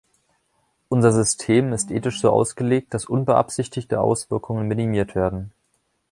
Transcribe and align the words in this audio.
Unser 0.89 1.11
System 1.11 1.73
ist 1.73 1.91
ethisch 1.91 2.21
so 2.21 2.31
ausgelegt, 2.31 2.91
dass 2.95 3.05
unbeabsichtigte 3.05 4.01
Auswirkungen 4.01 4.67
minimiert 4.67 5.13
werden. 5.13 5.51